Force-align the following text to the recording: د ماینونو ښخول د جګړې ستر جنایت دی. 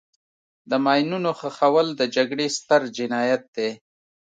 د 0.69 0.71
ماینونو 0.85 1.31
ښخول 1.39 1.87
د 1.95 2.01
جګړې 2.15 2.47
ستر 2.57 2.81
جنایت 2.97 3.43
دی. 3.55 3.69